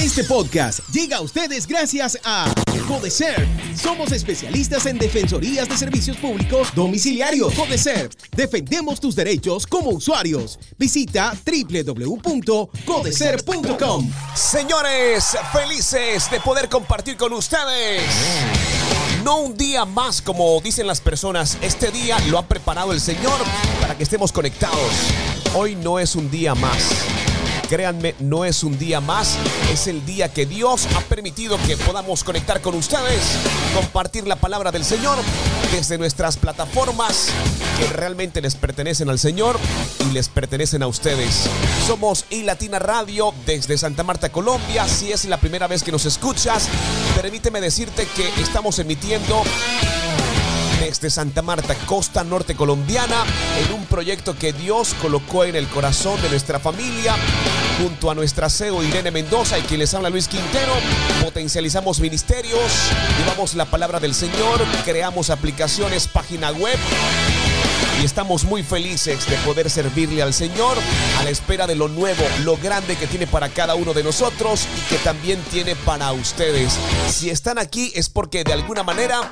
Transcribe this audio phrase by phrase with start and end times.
[0.00, 2.50] Este podcast llega a ustedes gracias a
[2.88, 3.46] Codeserv.
[3.76, 7.52] Somos especialistas en defensorías de servicios públicos domiciliarios.
[7.52, 10.58] Codeserv, defendemos tus derechos como usuarios.
[10.78, 14.10] Visita www.codeserv.com.
[14.34, 18.02] Señores, felices de poder compartir con ustedes.
[19.22, 23.38] No un día más, como dicen las personas, este día lo ha preparado el Señor
[23.82, 24.92] para que estemos conectados.
[25.54, 26.82] Hoy no es un día más.
[27.70, 29.38] Créanme, no es un día más,
[29.72, 33.22] es el día que Dios ha permitido que podamos conectar con ustedes,
[33.76, 35.16] compartir la palabra del Señor
[35.70, 37.28] desde nuestras plataformas
[37.78, 39.56] que realmente les pertenecen al Señor
[40.00, 41.48] y les pertenecen a ustedes.
[41.86, 44.88] Somos iLatina Radio desde Santa Marta, Colombia.
[44.88, 46.68] Si es la primera vez que nos escuchas,
[47.14, 49.44] permíteme decirte que estamos emitiendo
[50.80, 53.24] desde Santa Marta, costa norte colombiana,
[53.64, 57.14] en un proyecto que Dios colocó en el corazón de nuestra familia,
[57.80, 60.72] junto a nuestra CEO Irene Mendoza y quien les habla Luis Quintero.
[61.22, 62.60] Potencializamos ministerios,
[63.18, 66.78] llevamos la palabra del Señor, creamos aplicaciones, página web
[68.00, 70.76] y estamos muy felices de poder servirle al Señor
[71.18, 74.66] a la espera de lo nuevo, lo grande que tiene para cada uno de nosotros
[74.76, 76.78] y que también tiene para ustedes.
[77.08, 79.30] Si están aquí es porque de alguna manera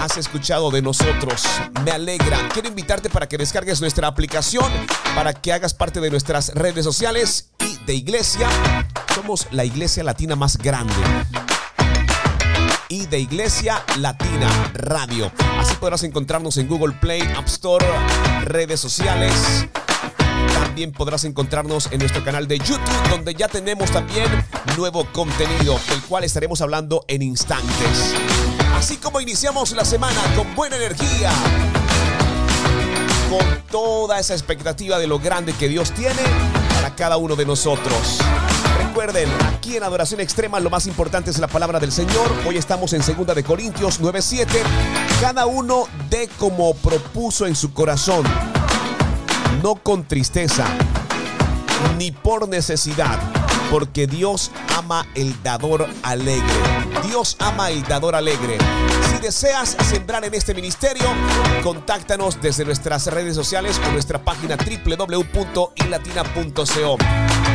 [0.00, 1.44] has escuchado de nosotros.
[1.84, 2.48] Me alegra.
[2.52, 4.70] Quiero invitarte para que descargues nuestra aplicación,
[5.14, 8.48] para que hagas parte de nuestras redes sociales y de iglesia.
[9.14, 10.94] Somos la iglesia latina más grande
[12.88, 15.30] y de Iglesia Latina Radio.
[15.58, 17.86] Así podrás encontrarnos en Google Play, App Store,
[18.44, 19.32] redes sociales.
[20.52, 24.26] También podrás encontrarnos en nuestro canal de YouTube, donde ya tenemos también
[24.76, 28.14] nuevo contenido, del cual estaremos hablando en instantes.
[28.74, 31.30] Así como iniciamos la semana con buena energía,
[33.30, 36.22] con toda esa expectativa de lo grande que Dios tiene
[36.74, 38.20] para cada uno de nosotros.
[38.94, 42.30] Recuerden, aquí en Adoración Extrema lo más importante es la palabra del Señor.
[42.46, 44.46] Hoy estamos en 2 de Corintios 9:7.
[45.20, 48.24] Cada uno dé como propuso en su corazón,
[49.64, 50.64] no con tristeza,
[51.98, 53.18] ni por necesidad,
[53.70, 56.42] porque Dios ama el dador alegre.
[57.06, 58.58] Dios ama el dador alegre.
[59.10, 61.04] Si deseas sembrar en este ministerio,
[61.62, 66.98] contáctanos desde nuestras redes sociales o nuestra página www.ilatina.co.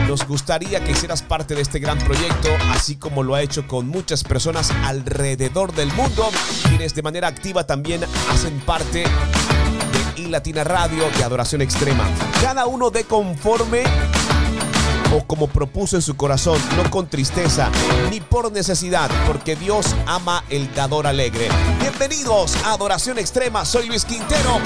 [0.08, 3.88] Nos gustaría que hicieras parte de este gran proyecto, así como lo ha hecho con
[3.88, 6.30] muchas personas alrededor del mundo,
[6.68, 12.06] quienes de manera activa también hacen parte de iLatina Radio de Adoración Extrema.
[12.42, 13.84] Cada uno de conforme
[15.14, 17.70] o como propuso en su corazón, no con tristeza
[18.10, 21.50] ni por necesidad, porque Dios ama el dador alegre.
[21.80, 24.60] Bienvenidos a Adoración Extrema, soy Luis Quintero.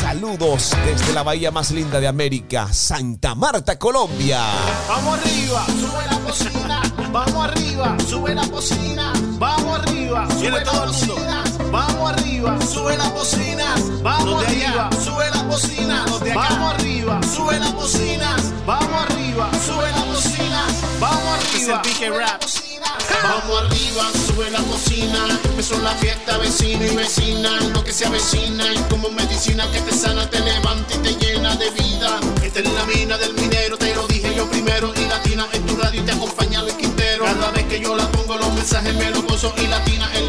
[0.00, 4.40] Saludos desde la bahía más linda de América, Santa Marta, Colombia.
[4.88, 6.82] Vamos arriba, sube la cocina.
[7.12, 9.12] Vamos arriba, sube la cocina.
[9.38, 11.14] Vamos arriba, sube Viene la todo el mundo.
[11.14, 11.44] cocina.
[11.72, 12.25] Vamos arriba,
[12.66, 13.74] sube la cocina.
[14.02, 16.04] Vamos de arriba, sube la cocina.
[16.06, 16.48] Los de acá.
[16.50, 18.36] Vamos arriba, sube la cocina.
[18.66, 20.66] Vamos arriba, sube la cocina.
[21.00, 23.22] Vamos Este arriba, el PK sube la Rap.
[23.22, 25.38] Vamos arriba, sube la cocina.
[25.44, 27.50] Empezó la fiesta, vecino y vecina.
[27.74, 31.54] Lo que se avecina y como medicina que te sana, te levanta y te llena
[31.56, 32.20] de vida.
[32.42, 34.92] Esta es la mina del minero, te lo dije yo primero.
[34.94, 37.24] Y latina en tu radio y te acompaña Luis Quintero.
[37.24, 39.54] Cada vez que yo la pongo, los mensajes me los gozo.
[39.56, 40.25] Y latina en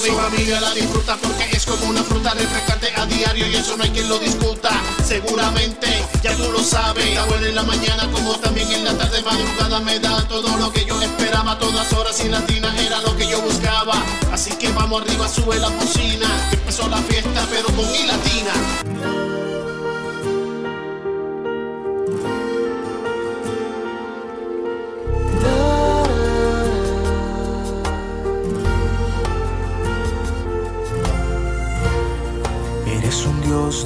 [0.00, 0.12] reposo.
[0.12, 3.46] Mi familia la disfruta porque es como una fruta refrescante a diario.
[3.48, 4.70] Y eso no hay quien lo discuta.
[5.04, 5.86] Seguramente,
[6.22, 7.06] ya tú lo sabes.
[7.06, 9.22] Está buena en la mañana como también en la tarde.
[9.22, 11.58] Madrugada me da todo lo que yo esperaba.
[11.58, 14.02] Todas horas y latina era lo que yo buscaba.
[14.32, 16.28] Así que vamos arriba, sube la cocina.
[16.52, 18.06] Empezó la fiesta, pero con mi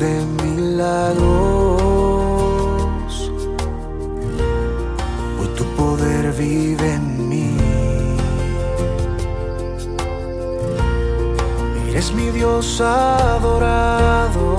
[0.00, 1.20] de milagros.
[5.38, 7.56] Hoy tu poder vive en mí.
[11.90, 14.56] Eres mi Dios adorado.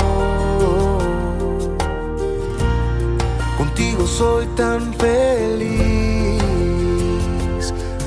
[3.57, 6.43] Contigo soy tan feliz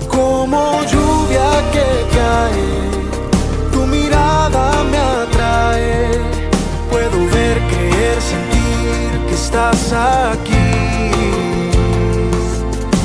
[0.09, 2.69] como lluvia que cae
[3.73, 6.14] tu mirada me atrae
[6.95, 9.93] puedo ver, creer, sentir que estás
[10.33, 10.71] aquí.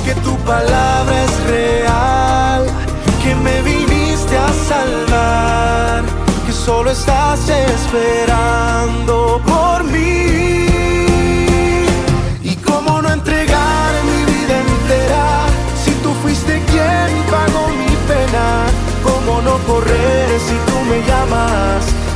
[0.06, 2.62] Que tu palabra es real,
[3.24, 6.04] que me viniste a salvar,
[6.46, 10.68] que solo estás esperando por mí.
[12.44, 15.26] ¿Y cómo no entregar mi vida entera
[15.84, 18.46] si tú fuiste quien pagó mi pena?
[19.08, 22.09] ¿Cómo no correr si tú me llamas?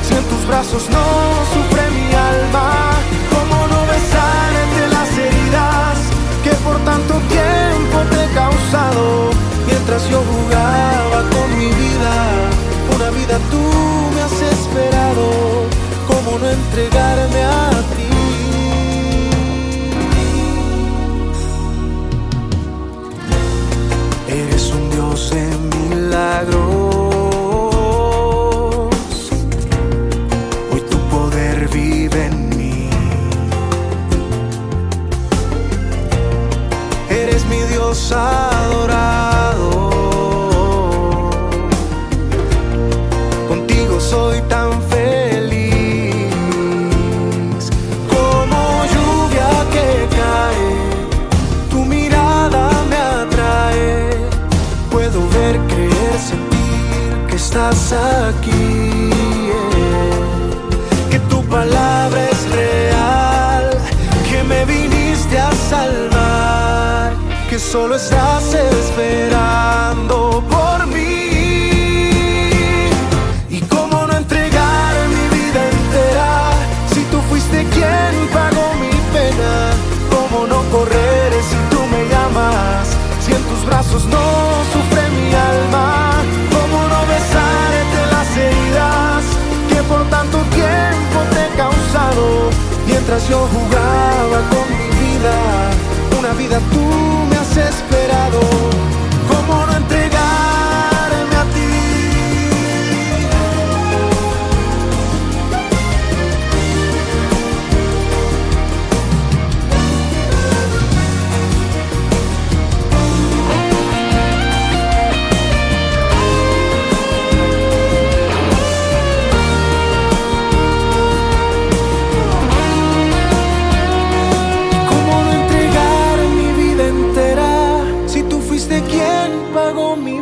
[0.45, 1.06] Brazos no
[1.54, 2.92] sufre mi alma.
[3.34, 5.98] Como no besarte las heridas
[6.44, 9.30] que por tanto tiempo te he causado.
[9.66, 12.13] Mientras yo jugaba con mi vida,
[12.95, 13.63] una vida tú
[14.13, 15.25] me has esperado.
[16.07, 17.93] Como no entregarme a ti.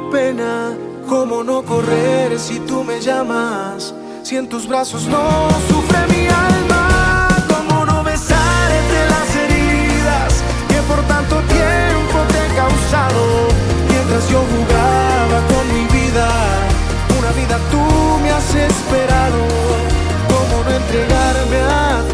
[0.09, 0.73] Pena?
[1.07, 3.93] ¿Cómo no correr si tú me llamas?
[4.23, 7.27] Si en tus brazos no sufre mi alma.
[7.47, 13.21] ¿Cómo no besarte las heridas que por tanto tiempo te he causado?
[13.89, 16.27] Mientras yo jugaba con mi vida,
[17.19, 17.83] una vida tú
[18.23, 19.39] me has esperado.
[20.31, 22.10] ¿Cómo no entregarme a ti?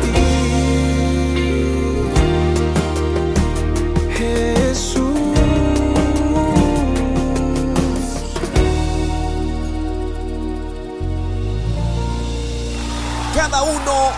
[13.61, 14.11] Uno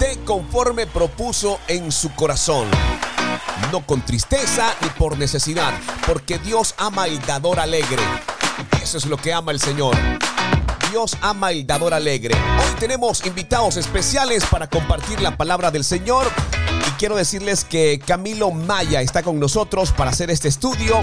[0.00, 2.68] de conforme propuso en su corazón.
[3.70, 5.72] No con tristeza ni por necesidad,
[6.06, 8.02] porque Dios ama el dador alegre.
[8.82, 9.96] Eso es lo que ama el Señor.
[10.90, 12.34] Dios ama el dador alegre.
[12.34, 16.26] Hoy tenemos invitados especiales para compartir la palabra del Señor.
[16.86, 21.00] Y quiero decirles que Camilo Maya está con nosotros para hacer este estudio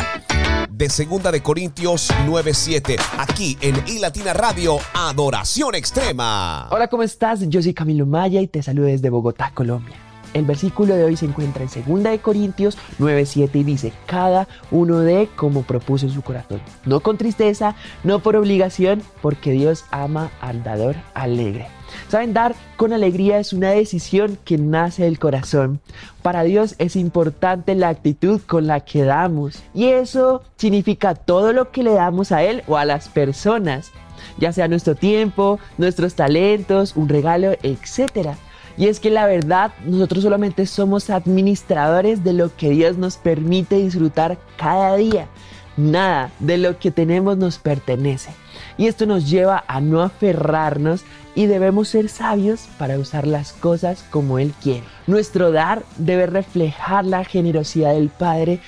[0.80, 6.70] de Segunda de Corintios 9:7 aquí en iLatina Radio Adoración Extrema.
[6.72, 7.42] Hola, ¿cómo estás?
[7.50, 9.98] Yo soy Camilo Maya y te saludo desde Bogotá, Colombia.
[10.34, 15.00] El versículo de hoy se encuentra en 2 de Corintios 9:7 y dice, cada uno
[15.00, 20.32] de como propuso en su corazón, no con tristeza, no por obligación, porque Dios ama
[20.40, 21.68] al dador alegre.
[22.08, 25.80] Saben, dar con alegría es una decisión que nace del corazón.
[26.22, 29.62] Para Dios es importante la actitud con la que damos.
[29.74, 33.92] Y eso significa todo lo que le damos a Él o a las personas,
[34.38, 38.30] ya sea nuestro tiempo, nuestros talentos, un regalo, etc.
[38.78, 43.76] Y es que la verdad, nosotros solamente somos administradores de lo que Dios nos permite
[43.76, 45.28] disfrutar cada día.
[45.76, 48.32] Nada de lo que tenemos nos pertenece.
[48.80, 51.04] Y esto nos lleva a no aferrarnos
[51.36, 54.86] y debemos ser sabios para usar las cosas como Él quiere.
[55.06, 58.62] Nuestro dar debe reflejar la generosidad del Padre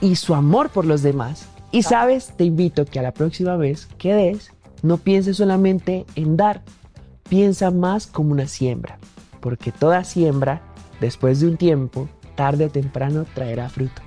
[0.00, 1.46] y su amor por los demás.
[1.70, 4.50] Y sabes, te invito que a la próxima vez que des,
[4.82, 6.62] no pienses solamente en dar,
[7.28, 8.98] piensa más como una siembra,
[9.38, 10.60] porque toda siembra,
[11.00, 14.02] después de un tiempo, tarde o temprano traerá fruto.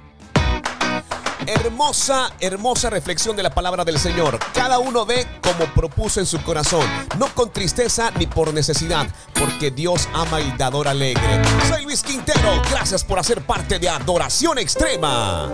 [1.48, 4.40] Hermosa, hermosa reflexión de la palabra del Señor.
[4.54, 6.86] Cada uno ve como propuso en su corazón,
[7.20, 11.42] no con tristeza ni por necesidad, porque Dios ama el dador alegre.
[11.70, 15.52] Soy Luis Quintero, gracias por hacer parte de Adoración Extrema.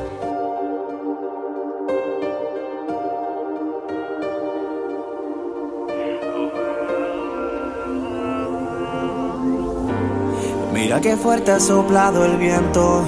[10.74, 13.06] Mira qué fuerte ha soplado el viento,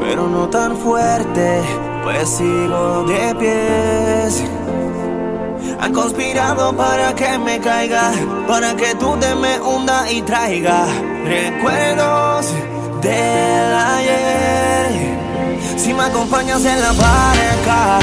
[0.00, 1.62] pero no tan fuerte,
[2.02, 4.44] pues sigo de pies.
[5.80, 8.12] Han conspirado para que me caiga,
[8.46, 10.86] para que tú te me hunda y traiga
[11.24, 12.52] recuerdos
[13.02, 15.18] del ayer.
[15.76, 17.98] Si me acompañas en la barca,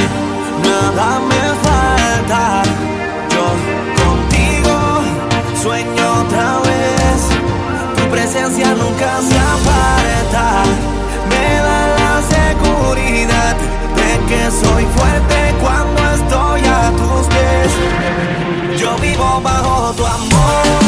[0.63, 2.63] nada me falta.
[3.34, 3.46] Yo
[4.04, 4.75] contigo
[5.62, 7.20] sueño otra vez.
[7.96, 10.97] Tu presencia nunca se aparta.
[13.95, 18.79] De que soy fuerte cuando estoy a tus pies.
[18.79, 20.87] Yo vivo bajo tu amor.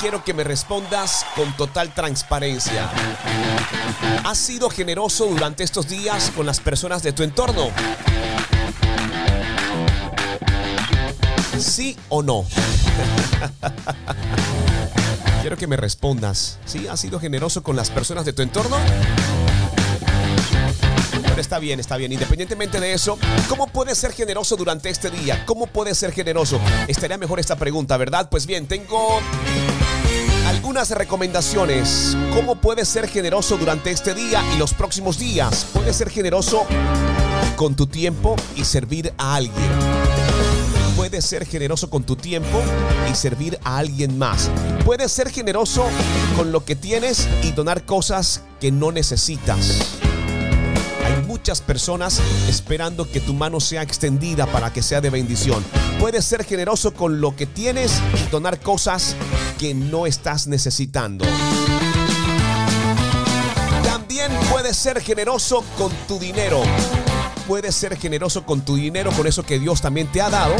[0.00, 2.88] Quiero que me respondas con total transparencia.
[4.24, 7.68] ¿Has sido generoso durante estos días con las personas de tu entorno?
[11.58, 12.46] ¿Sí o no?
[15.42, 16.58] Quiero que me respondas.
[16.64, 16.86] ¿Sí?
[16.88, 18.76] ¿Has sido generoso con las personas de tu entorno?
[21.40, 22.12] Está bien, está bien.
[22.12, 23.18] Independientemente de eso,
[23.48, 25.44] ¿cómo puedes ser generoso durante este día?
[25.46, 26.60] ¿Cómo puedes ser generoso?
[26.86, 28.28] Estaría mejor esta pregunta, ¿verdad?
[28.30, 29.20] Pues bien, tengo
[30.46, 32.16] algunas recomendaciones.
[32.34, 35.66] ¿Cómo puedes ser generoso durante este día y los próximos días?
[35.72, 36.66] Puedes ser generoso
[37.56, 39.70] con tu tiempo y servir a alguien.
[40.94, 42.62] Puedes ser generoso con tu tiempo
[43.10, 44.50] y servir a alguien más.
[44.84, 45.86] Puedes ser generoso
[46.36, 49.99] con lo que tienes y donar cosas que no necesitas.
[51.30, 55.64] Muchas personas esperando que tu mano sea extendida para que sea de bendición.
[56.00, 59.14] Puedes ser generoso con lo que tienes y donar cosas
[59.56, 61.24] que no estás necesitando.
[63.84, 66.62] También puedes ser generoso con tu dinero.
[67.46, 70.54] Puedes ser generoso con tu dinero, con eso que Dios también te ha dado.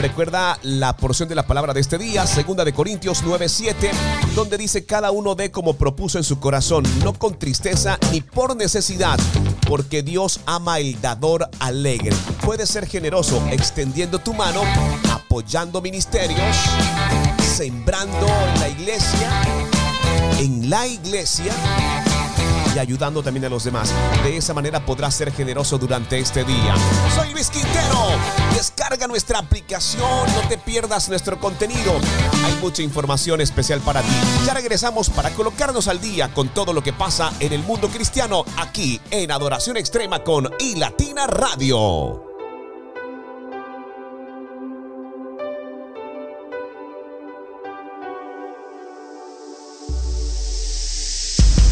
[0.00, 3.90] Recuerda la porción de la palabra de este día, segunda de Corintios 9:7,
[4.34, 8.56] donde dice cada uno dé como propuso en su corazón, no con tristeza ni por
[8.56, 9.18] necesidad,
[9.66, 12.10] porque Dios ama el dador alegre.
[12.44, 14.62] Puedes ser generoso extendiendo tu mano,
[15.12, 16.56] apoyando ministerios,
[17.38, 19.30] sembrando en la iglesia,
[20.38, 21.52] en la iglesia
[22.78, 23.92] ayudando también a los demás.
[24.22, 26.74] De esa manera podrás ser generoso durante este día.
[27.14, 28.08] Soy Luis Quintero.
[28.54, 31.92] Descarga nuestra aplicación, no te pierdas nuestro contenido.
[32.44, 34.16] Hay mucha información especial para ti.
[34.44, 38.44] Ya regresamos para colocarnos al día con todo lo que pasa en el mundo cristiano
[38.56, 42.25] aquí en Adoración Extrema con iLatina Radio.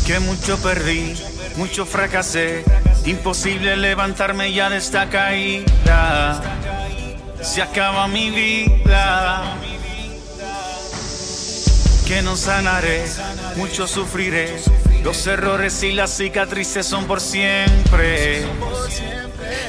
[0.07, 1.15] Que mucho perdí,
[1.57, 2.63] mucho fracasé,
[3.07, 6.43] imposible levantarme ya de esta caída.
[7.41, 9.43] Se acaba mi vida.
[12.07, 13.07] Que no sanaré,
[13.57, 14.57] mucho sufriré.
[15.03, 18.45] Los errores y las cicatrices son por siempre.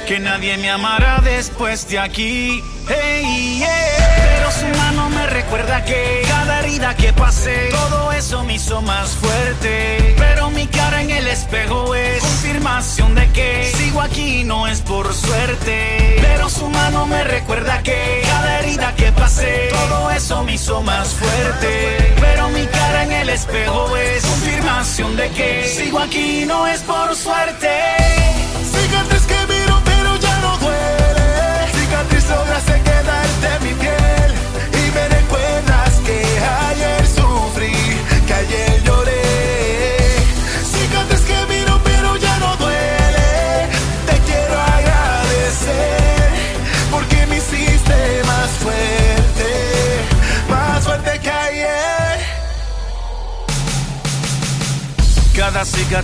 [0.06, 2.62] Que nadie me amará después de aquí.
[2.86, 9.10] Pero su mano me recuerda que cada herida que pasé, todo eso me hizo más
[9.10, 10.14] fuerte.
[10.16, 15.12] Pero mi cara en el espejo es confirmación de que sigo aquí no es por
[15.12, 16.18] suerte.
[16.20, 21.08] Pero su mano me recuerda que cada herida que pasé, todo eso me hizo más
[21.08, 22.14] fuerte.
[22.20, 27.16] Pero mi cara en el espejo es confirmación de que sigo aquí no es por
[27.16, 28.45] suerte.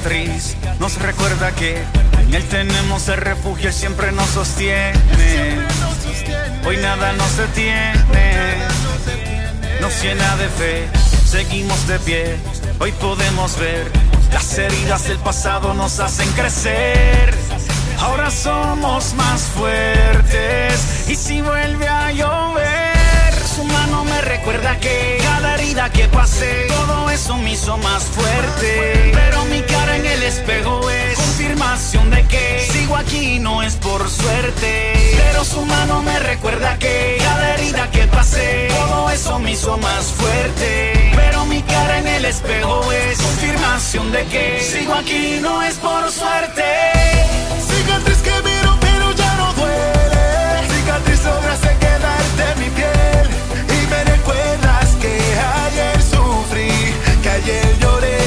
[0.02, 1.82] Cicatriz nos recuerda que
[2.20, 4.92] en él tenemos el refugio, él siempre nos sostiene.
[6.66, 8.56] Hoy nada nos detiene,
[9.80, 10.88] nos llena de fe,
[11.24, 12.36] seguimos de pie.
[12.80, 13.90] Hoy podemos ver
[14.32, 17.34] las heridas del pasado nos hacen crecer.
[18.00, 22.61] Ahora somos más fuertes y si vuelve a llover,
[23.92, 29.12] mano me recuerda que cada herida que pasé, todo eso me hizo más fuerte.
[29.12, 34.08] Pero mi cara en el espejo es confirmación de que sigo aquí no es por
[34.08, 34.92] suerte.
[35.16, 40.06] Pero su mano me recuerda que cada herida que pasé, todo eso me hizo más
[40.06, 41.10] fuerte.
[41.14, 46.10] Pero mi cara en el espejo es confirmación de que sigo aquí no es por
[46.10, 46.62] suerte.
[57.42, 58.18] Ayer lloré.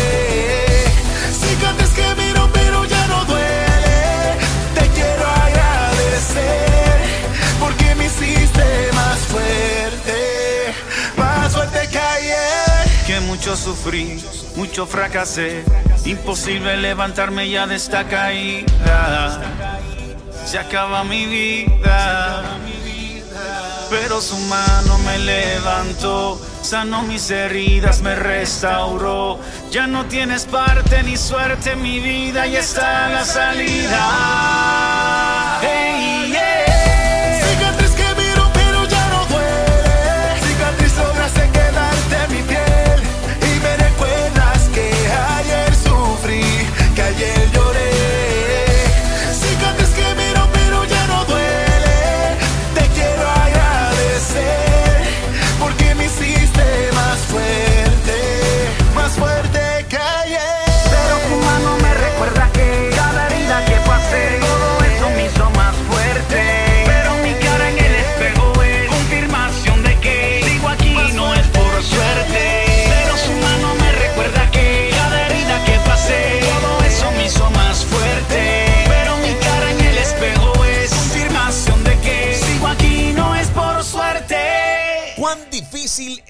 [1.32, 4.38] Cicatriz que miro pero ya no duele.
[4.76, 7.00] Te quiero agradecer
[7.60, 10.74] porque me hiciste más fuerte,
[11.18, 13.06] más fuerte que.
[13.08, 14.24] Que mucho sufrí,
[14.56, 15.64] mucho fracasé.
[16.06, 19.42] Imposible levantarme ya de esta caída.
[20.46, 22.44] Se acaba mi vida.
[23.90, 25.20] Pero su mano me
[25.86, 29.40] levantó, sanó mis heridas, me restauró.
[29.72, 34.56] Ya no tienes parte ni suerte en mi vida y está la salida.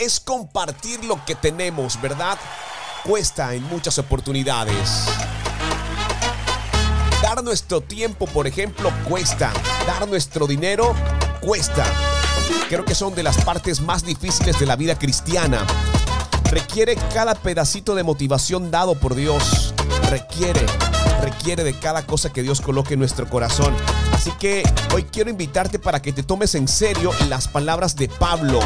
[0.05, 2.37] Es compartir lo que tenemos, ¿verdad?
[3.03, 5.07] Cuesta en muchas oportunidades.
[7.23, 9.51] Dar nuestro tiempo, por ejemplo, cuesta.
[9.87, 10.93] Dar nuestro dinero
[11.41, 11.85] cuesta.
[12.69, 15.65] Creo que son de las partes más difíciles de la vida cristiana.
[16.51, 19.73] Requiere cada pedacito de motivación dado por Dios.
[20.11, 20.63] Requiere,
[21.21, 23.75] requiere de cada cosa que Dios coloque en nuestro corazón.
[24.13, 24.61] Así que
[24.93, 28.59] hoy quiero invitarte para que te tomes en serio las palabras de Pablo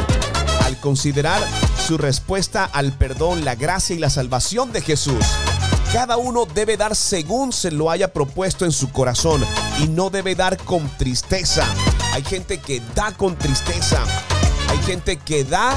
[0.70, 1.42] al considerar
[1.86, 5.24] su respuesta al perdón, la gracia y la salvación de Jesús.
[5.92, 9.44] Cada uno debe dar según se lo haya propuesto en su corazón
[9.80, 11.64] y no debe dar con tristeza.
[12.12, 14.00] Hay gente que da con tristeza.
[14.68, 15.74] Hay gente que da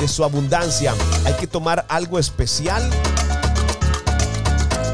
[0.00, 0.94] de su abundancia.
[1.26, 2.82] Hay que tomar algo especial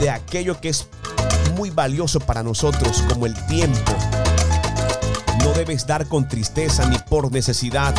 [0.01, 0.89] de aquello que es
[1.55, 3.93] muy valioso para nosotros, como el tiempo.
[5.45, 7.95] No debes dar con tristeza ni por necesidad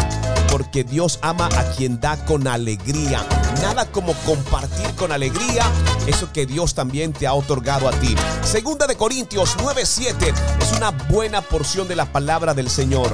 [0.51, 3.25] porque Dios ama a quien da con alegría.
[3.61, 5.63] Nada como compartir con alegría
[6.07, 8.15] eso que Dios también te ha otorgado a ti.
[8.43, 13.13] Segunda de Corintios 9:7 es una buena porción de la palabra del Señor.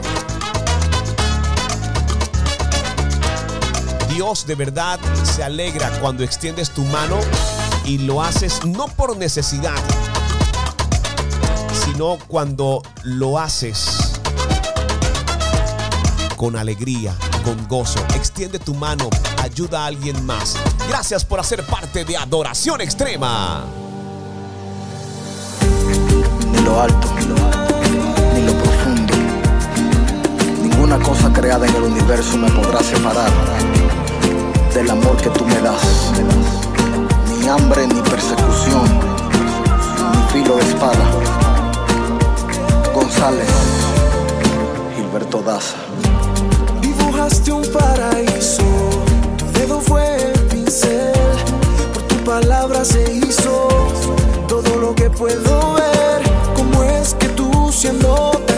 [4.10, 7.20] Dios de verdad se alegra cuando extiendes tu mano
[7.84, 9.76] y lo haces no por necesidad,
[11.86, 14.05] sino cuando lo haces
[16.36, 18.00] con alegría, con gozo.
[18.16, 19.10] Extiende tu mano,
[19.42, 20.56] ayuda a alguien más.
[20.90, 23.66] Gracias por hacer parte de Adoración Extrema.
[26.52, 27.76] Ni lo alto, ni lo, alto,
[28.34, 29.14] ni lo profundo,
[30.62, 33.32] ninguna cosa creada en el universo me podrá separar
[34.74, 36.12] del amor que tú me das.
[37.40, 39.00] Ni hambre, ni persecución,
[40.12, 41.12] ni filo de espada.
[42.94, 43.50] González,
[44.96, 45.76] Gilberto Daza
[47.52, 48.64] un paraíso.
[49.38, 51.12] Tu dedo fue el pincel,
[51.92, 53.68] por tu palabra se hizo
[54.48, 56.22] todo lo que puedo ver.
[56.56, 58.55] ¿Cómo es que tú siendo tan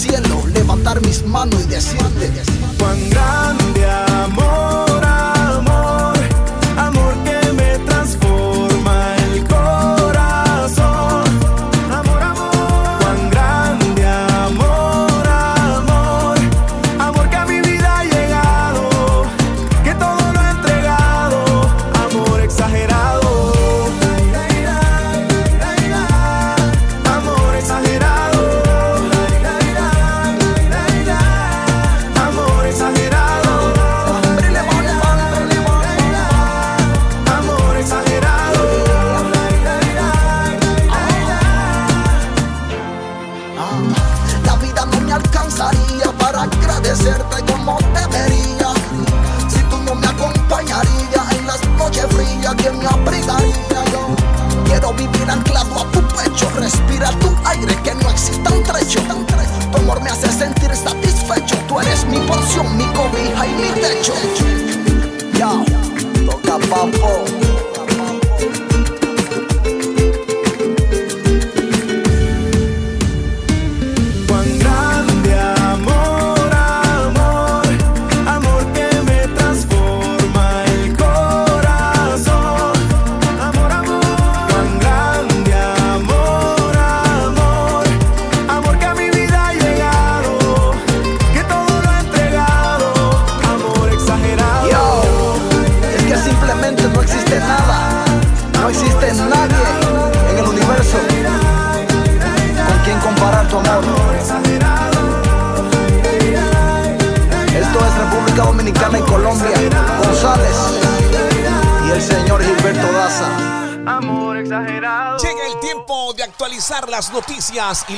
[0.00, 0.39] cielo.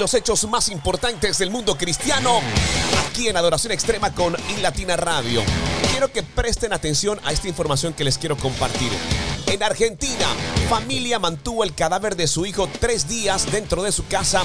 [0.03, 2.41] los hechos más importantes del mundo cristiano
[3.09, 5.45] aquí en Adoración Extrema con Latina Radio.
[5.93, 8.91] Quiero que presten atención a esta información que les quiero compartir.
[9.47, 10.27] En Argentina,
[10.69, 14.43] familia mantuvo el cadáver de su hijo tres días dentro de su casa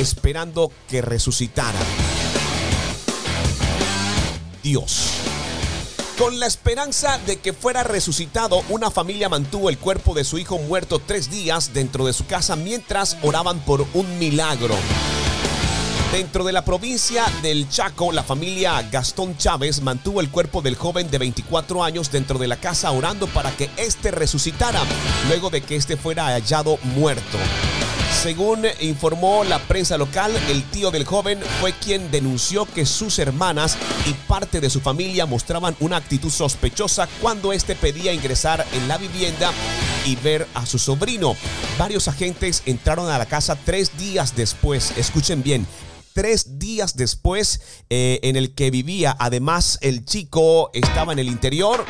[0.00, 1.78] esperando que resucitara.
[4.60, 5.29] Dios.
[6.20, 10.58] Con la esperanza de que fuera resucitado, una familia mantuvo el cuerpo de su hijo
[10.58, 14.74] muerto tres días dentro de su casa mientras oraban por un milagro.
[16.12, 21.10] Dentro de la provincia del Chaco, la familia Gastón Chávez mantuvo el cuerpo del joven
[21.10, 24.82] de 24 años dentro de la casa orando para que éste resucitara
[25.26, 27.38] luego de que éste fuera hallado muerto.
[28.22, 33.78] Según informó la prensa local, el tío del joven fue quien denunció que sus hermanas
[34.04, 38.98] y parte de su familia mostraban una actitud sospechosa cuando éste pedía ingresar en la
[38.98, 39.50] vivienda
[40.04, 41.34] y ver a su sobrino.
[41.78, 44.92] Varios agentes entraron a la casa tres días después.
[44.98, 45.66] Escuchen bien,
[46.12, 49.16] tres días después eh, en el que vivía.
[49.18, 51.86] Además, el chico estaba en el interior.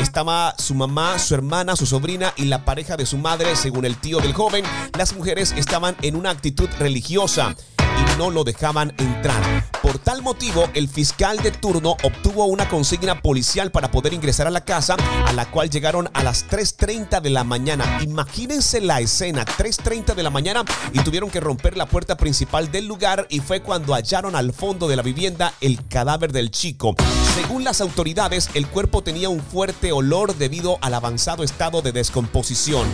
[0.00, 3.96] Estaba su mamá, su hermana, su sobrina y la pareja de su madre, según el
[3.96, 4.64] tío del joven.
[4.96, 7.56] Las mujeres estaban en una actitud religiosa
[7.96, 9.64] y no lo dejaban entrar.
[9.82, 14.50] Por tal motivo, el fiscal de turno obtuvo una consigna policial para poder ingresar a
[14.50, 17.98] la casa, a la cual llegaron a las 3.30 de la mañana.
[18.02, 22.86] Imagínense la escena, 3.30 de la mañana, y tuvieron que romper la puerta principal del
[22.86, 26.96] lugar y fue cuando hallaron al fondo de la vivienda el cadáver del chico.
[27.34, 32.88] Según las autoridades, el cuerpo tenía un fuerte olor debido al avanzado estado de descomposición.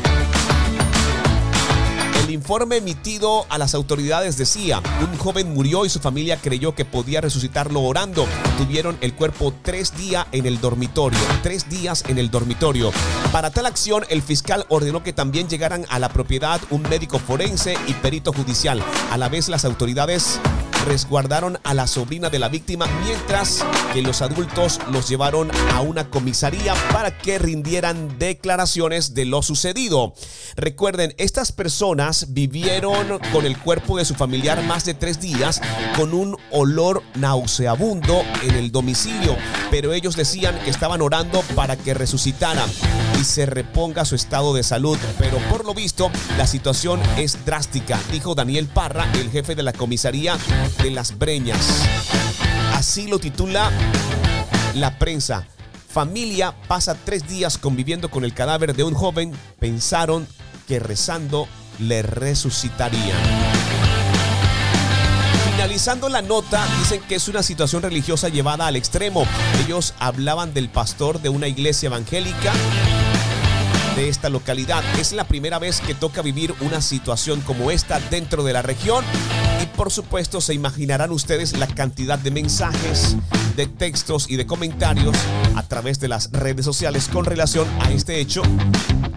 [2.33, 7.21] Informe emitido a las autoridades decía, un joven murió y su familia creyó que podía
[7.21, 8.27] resucitarlo orando.
[8.57, 12.90] Tuvieron el cuerpo tres días en el dormitorio, tres días en el dormitorio.
[13.33, 17.77] Para tal acción, el fiscal ordenó que también llegaran a la propiedad un médico forense
[17.87, 18.83] y perito judicial.
[19.11, 20.40] A la vez, las autoridades
[20.87, 26.11] resguardaron a la sobrina de la víctima mientras que los adultos los llevaron a una
[26.11, 30.14] comisaría para que rindieran declaraciones de lo sucedido.
[30.57, 35.61] Recuerden, estas personas vivieron con el cuerpo de su familiar más de tres días
[35.97, 39.37] con un olor nauseabundo en el domicilio,
[39.71, 42.64] pero ellos decían que estaban orando para que resucitara
[43.21, 47.99] y se reponga su estado de salud, pero por lo visto la situación es drástica,
[48.11, 50.37] dijo Daniel Parra, el jefe de la comisaría
[50.78, 51.82] de las Breñas.
[52.74, 53.70] Así lo titula
[54.74, 55.46] la prensa.
[55.88, 59.32] Familia pasa tres días conviviendo con el cadáver de un joven.
[59.58, 60.26] Pensaron
[60.66, 63.18] que rezando le resucitarían.
[65.50, 69.26] Finalizando la nota, dicen que es una situación religiosa llevada al extremo.
[69.64, 72.52] Ellos hablaban del pastor de una iglesia evangélica
[73.94, 74.82] de esta localidad.
[74.98, 79.04] Es la primera vez que toca vivir una situación como esta dentro de la región
[79.76, 83.16] por supuesto se imaginarán ustedes la cantidad de mensajes,
[83.56, 85.16] de textos y de comentarios
[85.56, 88.42] a través de las redes sociales con relación a este hecho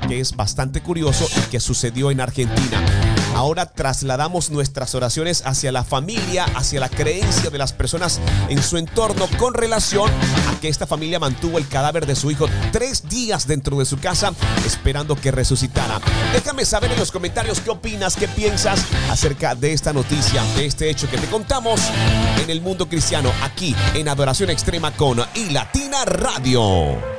[0.07, 2.83] que es bastante curioso y que sucedió en Argentina.
[3.36, 8.78] Ahora trasladamos nuestras oraciones hacia la familia, hacia la creencia de las personas en su
[8.78, 13.45] entorno con relación a que esta familia mantuvo el cadáver de su hijo tres días
[13.45, 14.32] dentro de su casa
[14.65, 16.00] esperando que resucitara.
[16.32, 20.89] Déjame saber en los comentarios qué opinas, qué piensas acerca de esta noticia, de este
[20.89, 21.82] hecho que te contamos
[22.41, 27.14] en el mundo cristiano, aquí en Adoración Extrema con y Latina Radio.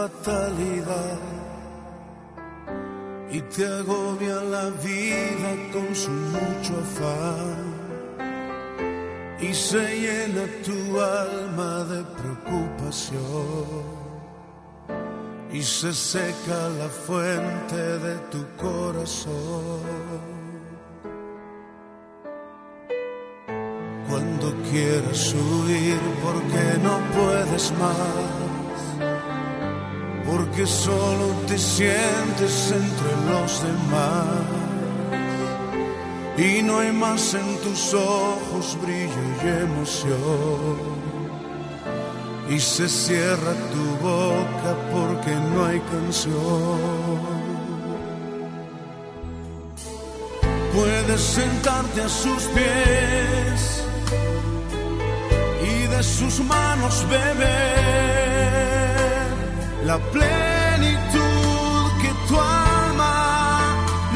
[0.00, 1.18] Fatalidad
[3.30, 7.58] y te agobia la vida con su mucho afán.
[9.40, 13.20] Y se llena tu alma de preocupación.
[15.52, 19.80] Y se seca la fuente de tu corazón.
[24.08, 28.39] Cuando quieres huir porque no puedes más
[30.26, 34.60] porque solo te sientes entre los demás.
[36.36, 41.00] Y no hay más en tus ojos brillo y emoción.
[42.48, 47.50] Y se cierra tu boca porque no hay canción.
[50.74, 53.84] Puedes sentarte a sus pies
[55.62, 58.29] y de sus manos beber
[59.90, 63.16] la plenitud que tu alma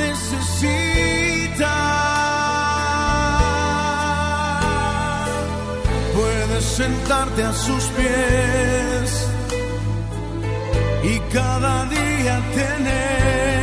[0.05, 1.75] necesita.
[6.83, 9.09] sentarte a sus pies
[11.13, 13.54] y cada día tener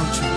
[0.00, 0.28] noche.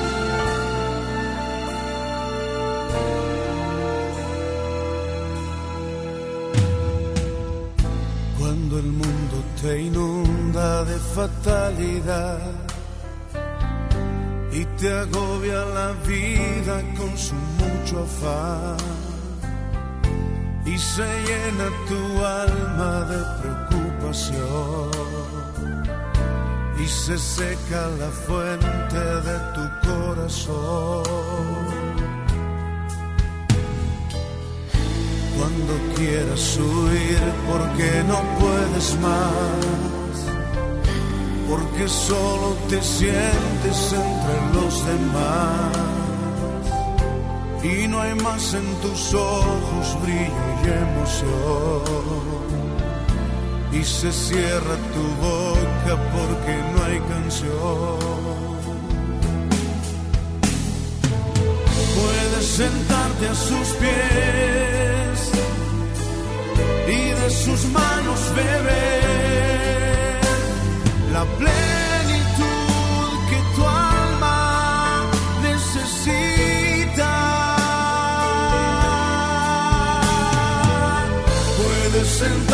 [8.40, 12.40] Cuando el mundo te inunda de fatalidad
[14.52, 18.78] y te agobia la vida con su mucho afán
[20.66, 25.03] y se llena tu alma de preocupación
[26.84, 31.04] y se seca la fuente de tu corazón.
[35.38, 40.16] Cuando quieras huir porque no puedes más,
[41.50, 45.78] porque solo te sientes entre los demás.
[47.64, 52.33] Y no hay más en tus ojos brillo y emoción
[53.74, 57.98] y se cierra tu boca porque no hay canción.
[61.98, 65.32] Puedes sentarte a sus pies
[66.88, 69.04] y de sus manos beber
[71.12, 75.06] la plenitud que tu alma
[75.42, 77.14] necesita.
[81.58, 82.53] Puedes sentarte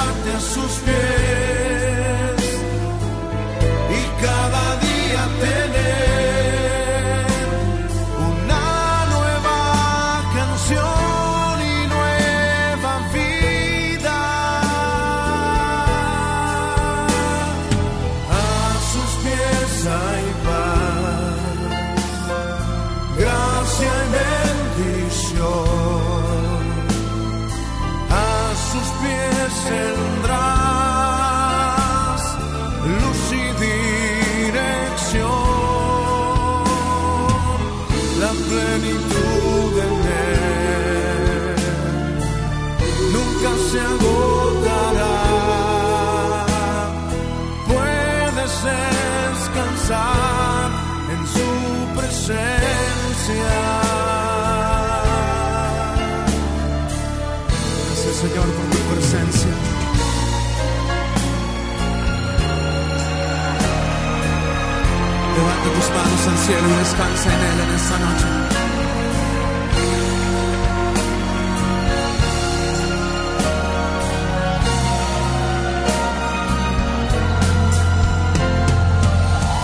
[66.49, 68.27] cielo y descansa en Él en esta noche.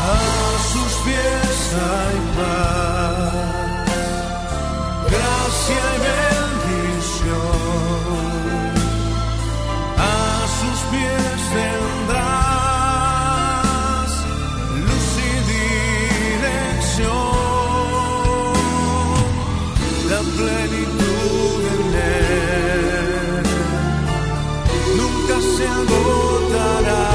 [0.03, 2.84] A sus pies hay paz,
[25.85, 27.05] agotará.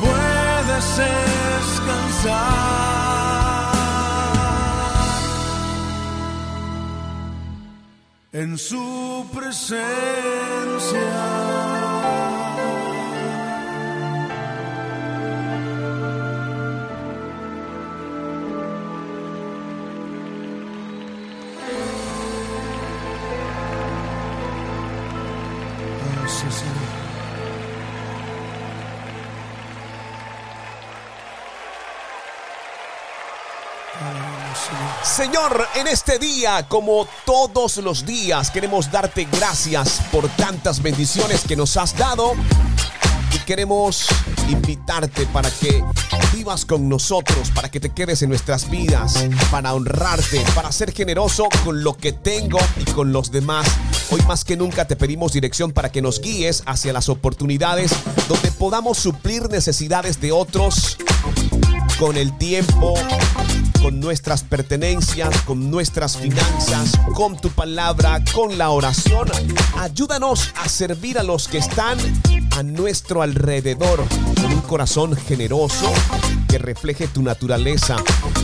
[0.00, 2.52] Puedes descansar
[8.32, 9.82] en su presencia.
[35.02, 41.56] Señor, en este día, como todos los días, queremos darte gracias por tantas bendiciones que
[41.56, 42.32] nos has dado.
[43.34, 44.06] Y queremos
[44.48, 45.82] invitarte para que
[46.34, 51.48] vivas con nosotros, para que te quedes en nuestras vidas, para honrarte, para ser generoso
[51.64, 53.66] con lo que tengo y con los demás.
[54.12, 57.92] Hoy más que nunca te pedimos dirección para que nos guíes hacia las oportunidades
[58.28, 60.98] donde podamos suplir necesidades de otros
[61.98, 62.92] con el tiempo,
[63.80, 69.28] con nuestras pertenencias, con nuestras finanzas, con tu palabra, con la oración.
[69.78, 71.96] Ayúdanos a servir a los que están
[72.50, 74.04] a nuestro alrededor
[74.42, 75.90] con un corazón generoso
[76.48, 77.96] que refleje tu naturaleza.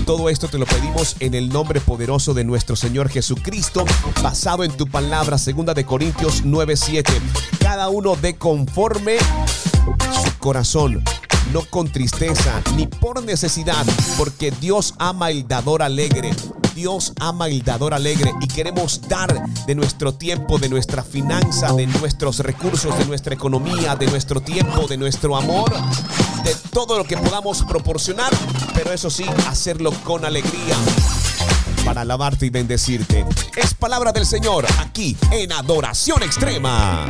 [0.09, 3.85] Todo esto te lo pedimos en el nombre poderoso de nuestro Señor Jesucristo,
[4.23, 7.13] basado en tu palabra, segunda de Corintios 9:7.
[7.59, 11.05] Cada uno de conforme su corazón
[11.53, 13.85] no con tristeza ni por necesidad,
[14.17, 16.35] porque Dios ama el dador alegre.
[16.75, 21.87] Dios ama el dador alegre y queremos dar de nuestro tiempo, de nuestra finanza, de
[21.87, 25.71] nuestros recursos, de nuestra economía, de nuestro tiempo, de nuestro amor,
[26.73, 28.33] todo lo que podamos proporcionar,
[28.75, 30.77] pero eso sí, hacerlo con alegría
[31.85, 33.25] para alabarte y bendecirte.
[33.57, 37.07] Es palabra del Señor aquí en Adoración Extrema.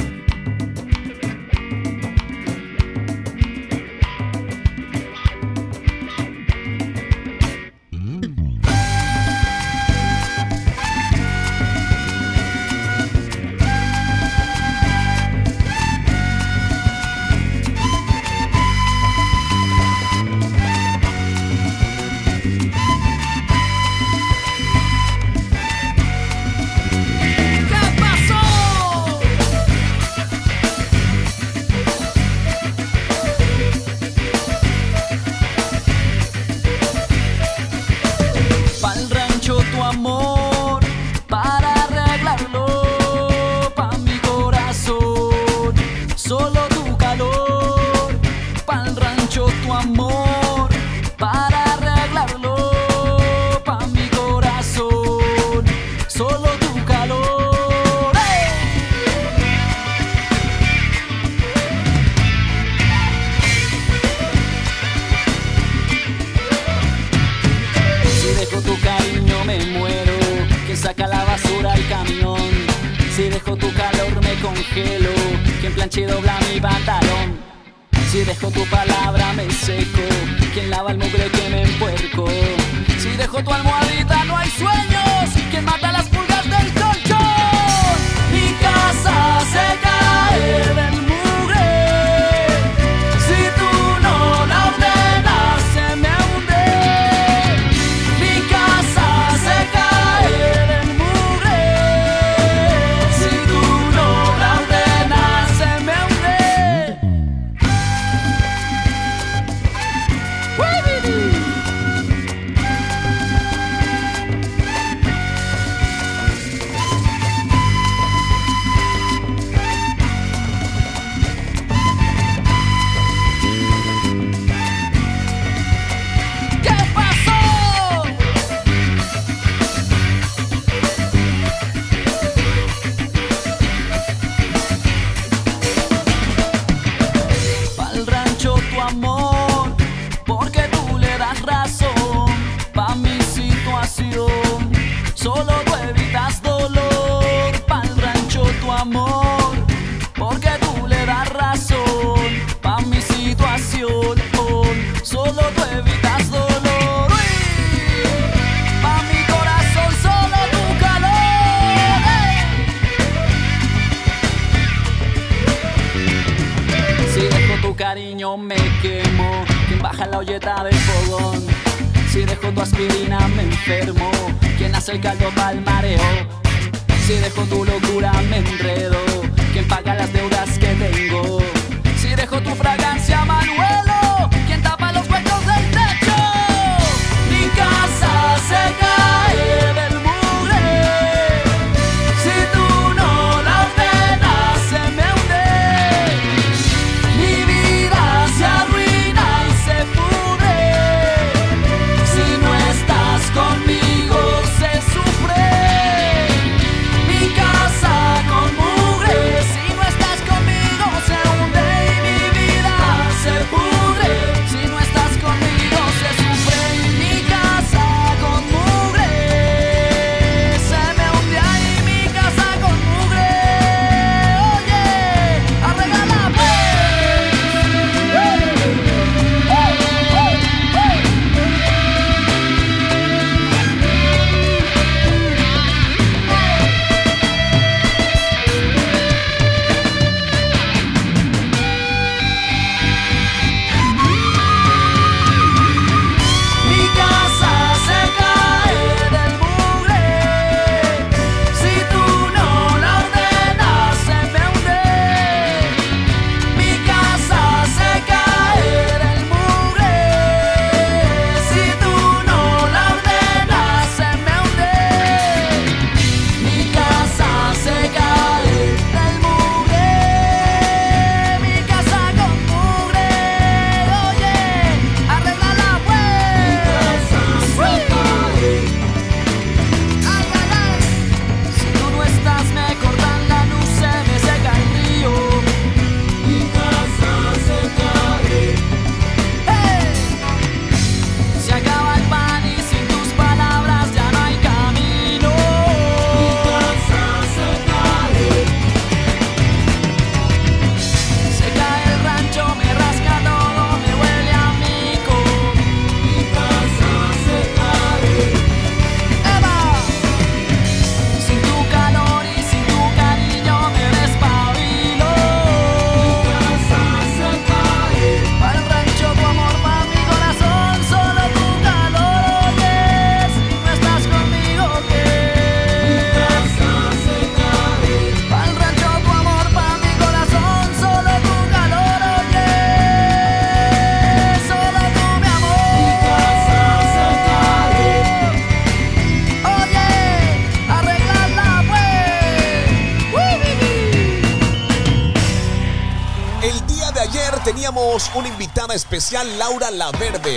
[347.53, 350.37] Teníamos una invitada especial, Laura Laverde.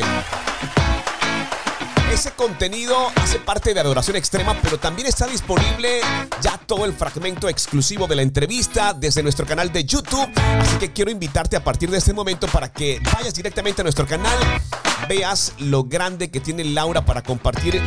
[2.10, 6.00] Ese contenido hace parte de Adoración Extrema, pero también está disponible
[6.42, 10.32] ya todo el fragmento exclusivo de la entrevista desde nuestro canal de YouTube.
[10.62, 14.08] Así que quiero invitarte a partir de este momento para que vayas directamente a nuestro
[14.08, 14.38] canal,
[15.10, 17.82] veas lo grande que tiene Laura para compartir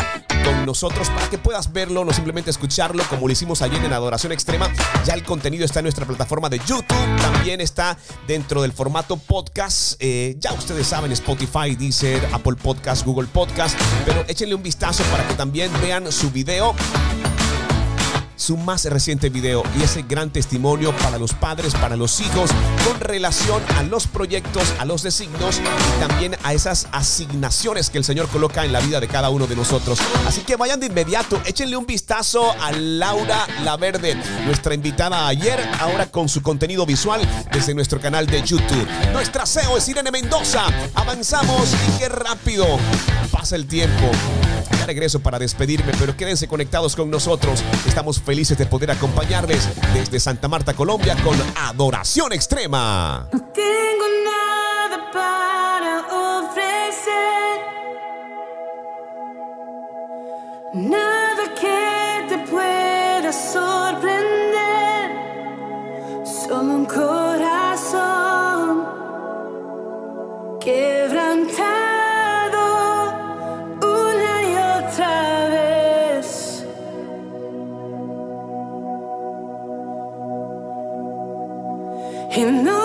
[0.45, 4.33] con nosotros para que puedas verlo, no simplemente escucharlo como lo hicimos ayer en Adoración
[4.33, 4.71] Extrema.
[5.05, 6.87] Ya el contenido está en nuestra plataforma de YouTube,
[7.21, 9.97] también está dentro del formato podcast.
[10.01, 15.27] Eh, ya ustedes saben, Spotify, Deezer, Apple Podcast, Google Podcast, pero échenle un vistazo para
[15.27, 16.75] que también vean su video
[18.37, 22.51] su más reciente video y ese gran testimonio para los padres, para los hijos,
[22.87, 28.05] con relación a los proyectos, a los designos y también a esas asignaciones que el
[28.05, 29.99] Señor coloca en la vida de cada uno de nosotros.
[30.27, 34.17] Así que vayan de inmediato, échenle un vistazo a Laura Laverde,
[34.47, 37.21] nuestra invitada ayer, ahora con su contenido visual
[37.53, 38.89] desde nuestro canal de YouTube.
[39.13, 40.65] Nuestra CEO es Irene Mendoza.
[40.95, 42.67] Avanzamos y qué rápido
[43.31, 44.11] pasa el tiempo.
[44.79, 47.63] Ya regreso para despedirme, pero quédense conectados con nosotros.
[47.87, 53.29] Estamos felices de poder acompañarles desde Santa Marta, Colombia, con Adoración Extrema.
[53.33, 56.01] No tengo nada para
[56.41, 57.61] ofrecer.
[60.75, 64.25] Nada que te pueda sorprender.
[66.25, 68.85] Solo un corazón
[70.61, 71.14] quebrantado
[82.37, 82.85] no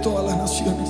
[0.00, 0.88] todas las naciones.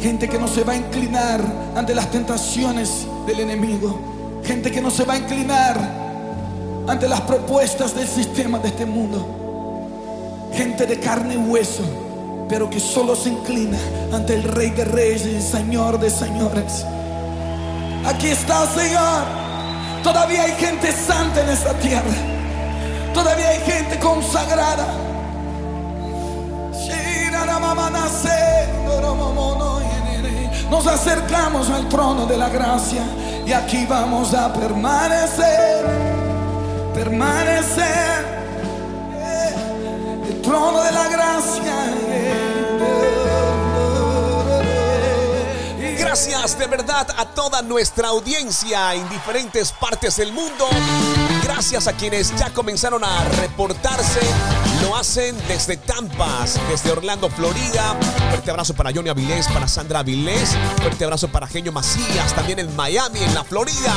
[0.00, 1.40] Gente que no se va a inclinar
[1.76, 3.98] ante las tentaciones del enemigo.
[4.44, 5.78] Gente que no se va a inclinar
[6.88, 9.24] ante las propuestas del sistema de este mundo.
[10.52, 11.84] Gente de carne y hueso,
[12.48, 13.78] pero que solo se inclina
[14.12, 16.84] ante el Rey de Reyes Señor de Señores.
[18.04, 19.22] Aquí está, Señor.
[20.02, 22.10] Todavía hay gente santa en esta tierra.
[23.14, 25.01] Todavía hay gente consagrada.
[30.70, 33.02] Nos acercamos al trono de la gracia
[33.46, 35.84] y aquí vamos a permanecer,
[36.94, 38.26] permanecer.
[39.14, 39.54] eh,
[40.28, 41.74] El trono de la gracia.
[45.98, 50.68] Gracias de verdad a toda nuestra audiencia en diferentes partes del mundo.
[51.42, 54.20] Gracias a quienes ya comenzaron a reportarse.
[55.02, 57.98] Desde Tampa, desde Orlando, Florida.
[58.30, 60.56] Fuerte abrazo para Johnny Avilés, para Sandra Avilés.
[60.80, 63.94] Fuerte abrazo para Genio Macías, también en Miami, en la Florida.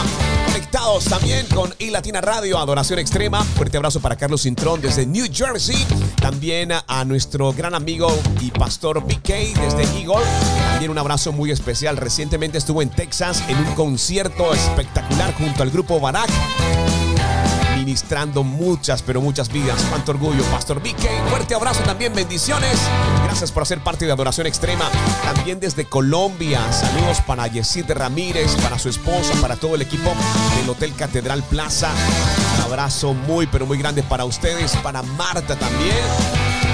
[0.48, 3.44] Conectados también con iLatina Radio, Adoración Extrema.
[3.44, 5.86] Fuerte abrazo para Carlos Cintrón desde New Jersey.
[6.20, 8.08] También a nuestro gran amigo
[8.42, 9.30] y pastor BK
[9.62, 10.26] desde Eagle.
[10.72, 11.98] También un abrazo muy especial.
[11.98, 16.32] Recientemente estuvo en Texas en un concierto espectacular junto al grupo Barak
[17.86, 19.80] ministrando muchas, pero muchas vidas.
[19.92, 21.30] Cuánto orgullo, Pastor BK.
[21.30, 22.80] Fuerte abrazo también, bendiciones.
[23.24, 24.90] Gracias por hacer parte de Adoración Extrema.
[25.24, 30.12] También desde Colombia, saludos para Yesid Ramírez, para su esposa, para todo el equipo
[30.58, 31.92] del Hotel Catedral Plaza.
[32.58, 35.96] Un abrazo muy, pero muy grande para ustedes, para Marta también.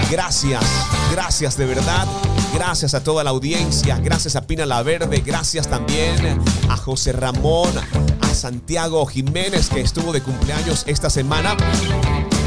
[0.09, 0.63] Gracias,
[1.11, 2.07] gracias de verdad.
[2.53, 3.97] Gracias a toda la audiencia.
[3.97, 5.21] Gracias a Pina La Verde.
[5.25, 7.71] Gracias también a José Ramón,
[8.33, 11.55] Santiago Jiménez que estuvo de cumpleaños esta semana.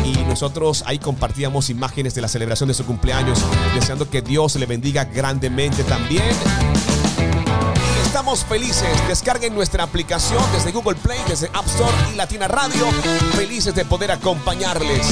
[0.05, 3.39] Y nosotros ahí compartíamos imágenes de la celebración de su cumpleaños,
[3.75, 6.25] deseando que Dios le bendiga grandemente también.
[8.05, 8.89] Estamos felices.
[9.09, 12.87] Descarguen nuestra aplicación desde Google Play, desde App Store y Latina Radio.
[13.35, 15.07] Felices de poder acompañarles.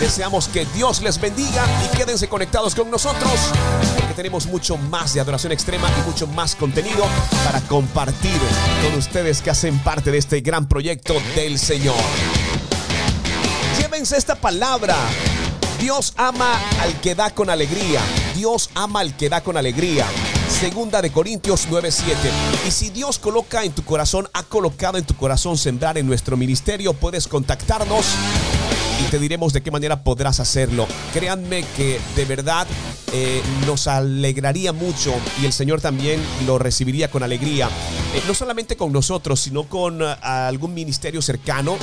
[0.00, 3.32] Deseamos que Dios les bendiga y quédense conectados con nosotros
[3.98, 7.04] porque tenemos mucho más de adoración extrema y mucho más contenido
[7.44, 8.40] para compartir
[8.82, 11.94] con ustedes que hacen parte de este gran proyecto del Señor.
[13.78, 14.96] Llévense esta palabra.
[15.78, 18.00] Dios ama al que da con alegría.
[18.34, 20.06] Dios ama al que da con alegría.
[20.50, 22.16] Segunda de Corintios 9:7.
[22.66, 26.36] Y si Dios coloca en tu corazón, ha colocado en tu corazón sembrar en nuestro
[26.36, 28.04] ministerio, puedes contactarnos
[29.00, 30.86] y te diremos de qué manera podrás hacerlo.
[31.14, 32.66] Créanme que de verdad
[33.12, 37.68] eh, nos alegraría mucho y el Señor también lo recibiría con alegría.
[38.14, 41.78] Eh, no solamente con nosotros, sino con eh, algún ministerio cercano.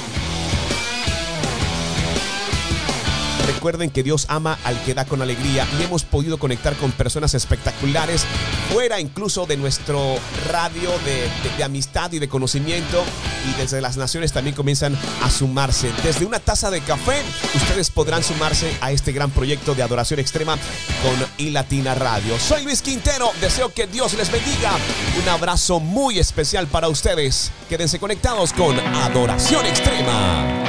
[3.48, 7.34] Recuerden que Dios ama al que da con alegría y hemos podido conectar con personas
[7.34, 8.26] espectaculares
[8.74, 10.16] fuera incluso de nuestro
[10.50, 13.04] radio de, de- amistad y de conocimiento
[13.50, 15.90] y desde las naciones también comienzan a sumarse.
[16.04, 17.22] Desde una taza de café
[17.56, 20.58] ustedes podrán sumarse a este gran proyecto de adoración extrema
[21.02, 22.38] con iLatina Radio.
[22.40, 24.72] Soy Luis Quintero, deseo que Dios les bendiga.
[25.22, 27.52] Un abrazo muy especial para ustedes.
[27.70, 30.67] Quédense conectados con Adoración Extrema.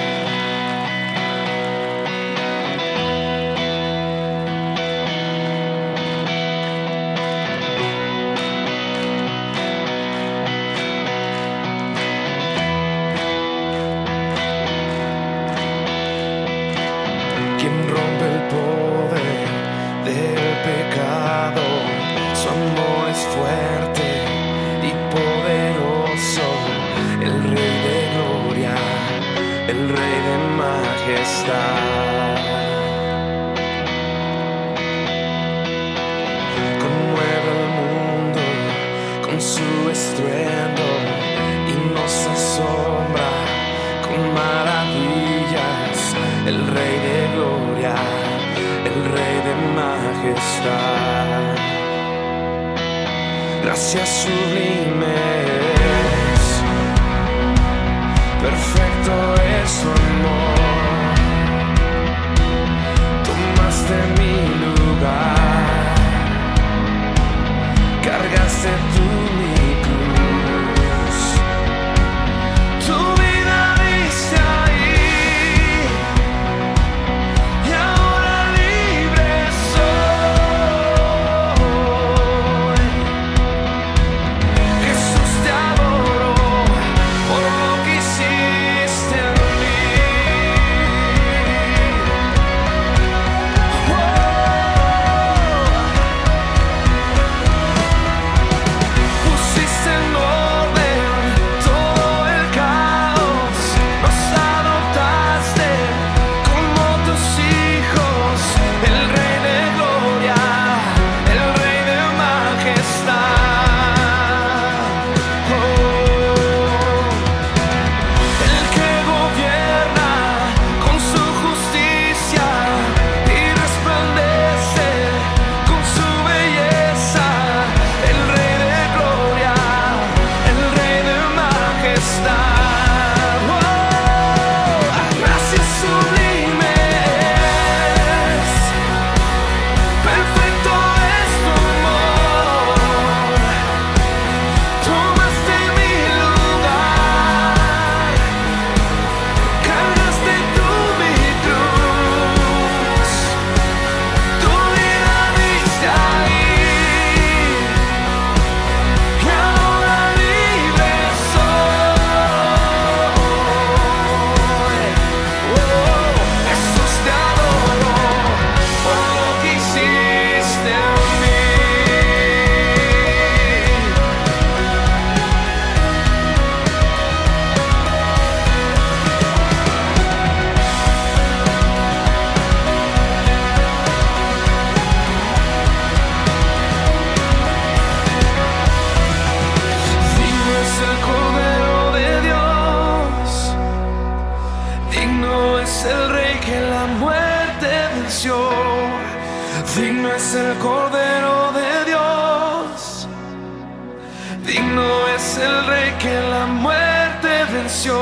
[205.40, 207.96] el rey que la muerte venció.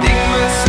[0.00, 0.67] Digno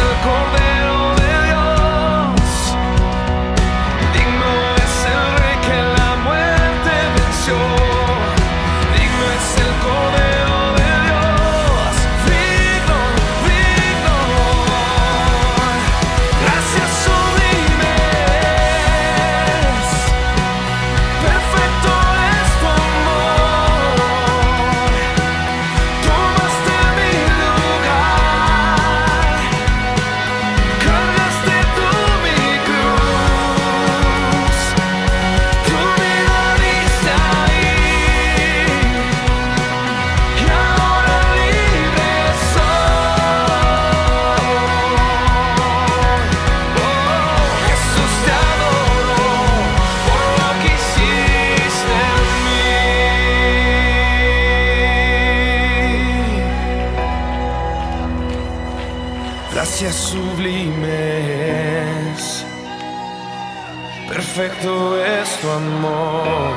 [65.60, 66.54] amor,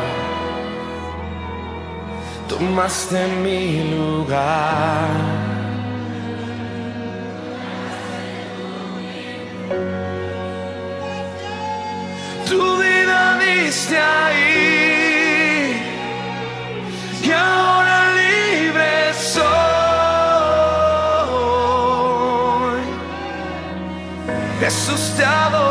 [2.49, 3.61] tomaste mi
[3.95, 5.11] lugar.
[12.49, 14.61] Tu vida diste ahí
[17.29, 18.93] y ahora libre
[19.33, 19.53] soy.
[24.73, 25.62] Asustado